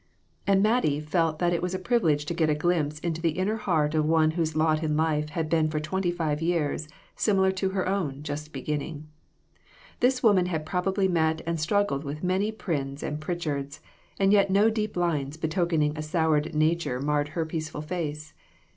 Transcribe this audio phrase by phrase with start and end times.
[0.47, 3.57] And Mattie felt that it was a privilege to get a glimpse into the inner
[3.57, 7.69] heart of one whose lot in life had been for twenty five years similar to
[7.69, 9.05] her own, just beginning.
[9.99, 13.79] This woman had prob ably met and struggled with many Pryns and Pritchards,
[14.19, 18.33] and yet no deep lines betokening a soured nature marred her peaceful face.